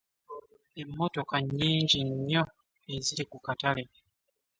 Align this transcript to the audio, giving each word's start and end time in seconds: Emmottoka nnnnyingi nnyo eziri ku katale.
Emmottoka 0.81 1.35
nnnnyingi 1.39 1.99
nnyo 2.09 2.43
eziri 2.93 3.23
ku 3.31 3.37
katale. 3.45 3.83